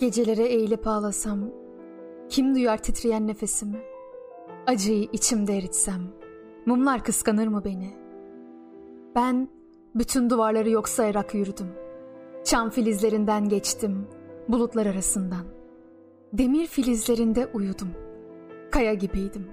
[0.00, 1.40] Gecelere eğilip ağlasam,
[2.28, 3.78] kim duyar titreyen nefesimi?
[4.66, 6.00] Acıyı içimde eritsem,
[6.66, 7.94] mumlar kıskanır mı beni?
[9.14, 9.48] Ben
[9.94, 11.66] bütün duvarları yok sayarak yürüdüm.
[12.44, 14.06] Çam filizlerinden geçtim,
[14.48, 15.44] bulutlar arasından.
[16.32, 17.88] Demir filizlerinde uyudum.
[18.70, 19.46] Kaya gibiydim.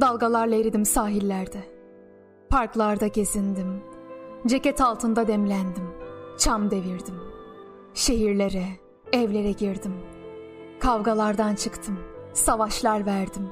[0.00, 1.60] Dalgalarla eridim sahillerde.
[2.48, 3.80] Parklarda gezindim.
[4.46, 5.88] Ceket altında demlendim.
[6.38, 7.14] Çam devirdim.
[7.94, 8.64] Şehirlere,
[9.12, 9.94] evlere girdim.
[10.80, 11.98] Kavgalardan çıktım.
[12.32, 13.48] Savaşlar verdim.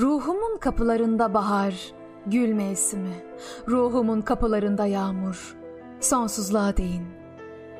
[0.00, 1.92] Ruhumun kapılarında bahar,
[2.26, 3.24] gül mevsimi.
[3.68, 5.56] Ruhumun kapılarında yağmur.
[6.00, 7.06] Sonsuzluğa değin.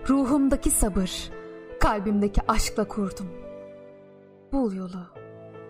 [0.08, 1.30] Ruhumdaki sabır,
[1.80, 3.28] kalbimdeki aşkla kurdum.
[4.52, 5.06] Bul yolu,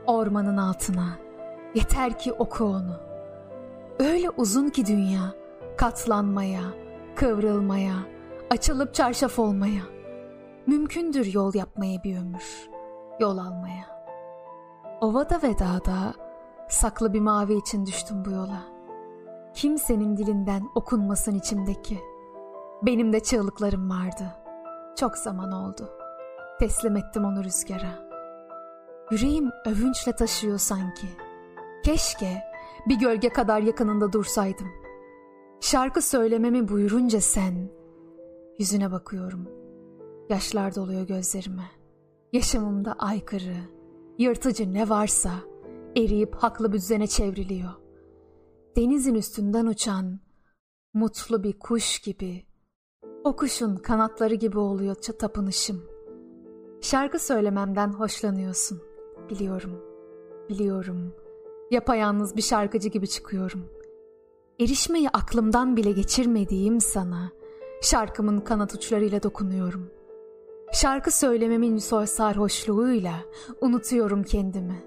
[0.06, 1.18] ormanın altına.
[1.74, 2.96] Yeter ki oku onu.
[3.98, 5.34] Öyle uzun ki dünya,
[5.76, 6.62] katlanmaya,
[7.16, 7.94] kıvrılmaya,
[8.50, 9.97] açılıp çarşaf olmaya.
[10.68, 12.70] Mümkündür yol yapmaya bir ömür,
[13.20, 14.04] yol almaya.
[15.00, 16.14] Ovada ve dağda
[16.68, 18.62] saklı bir mavi için düştüm bu yola.
[19.54, 21.98] Kimsenin dilinden okunmasın içimdeki.
[22.82, 24.24] Benim de çığlıklarım vardı.
[24.96, 25.90] Çok zaman oldu.
[26.58, 28.08] Teslim ettim onu rüzgara.
[29.10, 31.06] Yüreğim övünçle taşıyor sanki.
[31.84, 32.42] Keşke
[32.88, 34.68] bir gölge kadar yakınında dursaydım.
[35.60, 37.70] Şarkı söylememi buyurunca sen,
[38.58, 39.67] yüzüne bakıyorum.
[40.28, 41.70] Yaşlar doluyor gözlerime.
[42.32, 43.56] Yaşamımda aykırı,
[44.18, 45.32] yırtıcı ne varsa
[45.96, 47.70] eriyip haklı bir düzene çevriliyor.
[48.76, 50.20] Denizin üstünden uçan
[50.94, 52.46] mutlu bir kuş gibi,
[53.24, 55.84] o kuşun kanatları gibi oluyor tapınışım.
[56.80, 58.82] Şarkı söylememden hoşlanıyorsun,
[59.30, 59.82] biliyorum,
[60.48, 61.14] biliyorum.
[61.70, 63.64] Yapayalnız bir şarkıcı gibi çıkıyorum.
[64.60, 67.30] Erişmeyi aklımdan bile geçirmediğim sana,
[67.82, 69.97] şarkımın kanat uçlarıyla dokunuyorum.
[70.72, 73.14] Şarkı söylememin sarhoşluğuyla
[73.60, 74.82] unutuyorum kendimi.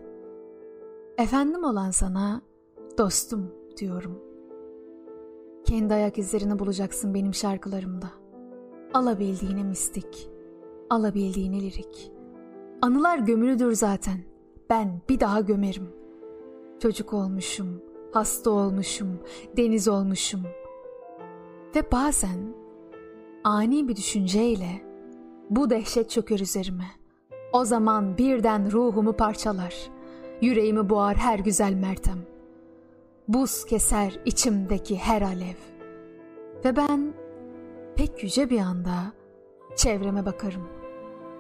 [1.18, 2.42] Efendim olan sana
[2.98, 4.20] dostum diyorum.
[5.66, 8.12] Kendi ayak izlerini bulacaksın benim şarkılarımda.
[8.94, 10.30] Alabildiğine mistik,
[10.90, 12.12] alabildiğine lirik.
[12.82, 14.20] Anılar gömülüdür zaten.
[14.70, 15.90] Ben bir daha gömerim.
[16.80, 17.82] Çocuk olmuşum,
[18.14, 19.20] hasta olmuşum,
[19.58, 20.42] deniz olmuşum.
[21.76, 22.54] Ve bazen
[23.44, 24.91] ani bir düşünceyle
[25.52, 26.88] bu dehşet çöker üzerime.
[27.54, 30.02] O zaman birden ruhumu parçalar.''
[30.42, 32.18] Yüreğimi boğar her güzel mertem.
[33.28, 35.56] Buz keser içimdeki her alev.
[36.66, 37.14] Ve ben
[37.96, 39.14] pek yüce bir anda
[39.76, 40.68] çevreme bakarım.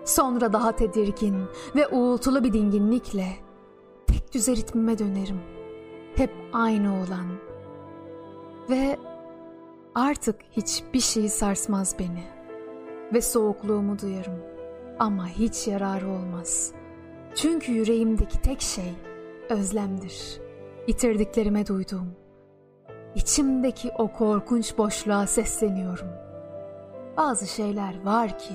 [0.05, 1.35] Sonra daha tedirgin
[1.75, 3.27] ve uğultulu bir dinginlikle
[4.07, 5.41] tek düze ritmime dönerim.
[6.15, 7.27] Hep aynı olan.
[8.69, 8.97] Ve
[9.95, 12.40] artık hiçbir şey sarsmaz beni.
[13.13, 14.39] Ve soğukluğumu duyarım.
[14.99, 16.81] Ama hiç yararı olmaz.''
[17.35, 18.93] Çünkü yüreğimdeki tek şey
[19.49, 20.41] özlemdir.
[20.87, 22.15] Yitirdiklerime duyduğum.
[23.15, 26.07] İçimdeki o korkunç boşluğa sesleniyorum.
[27.17, 28.53] Bazı şeyler var ki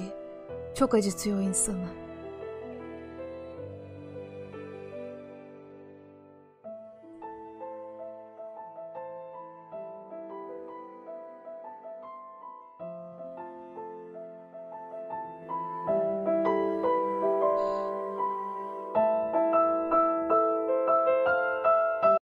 [0.74, 2.05] çok acıtıyor insanı.